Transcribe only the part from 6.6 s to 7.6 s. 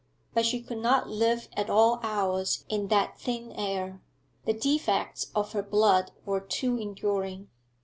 enduring.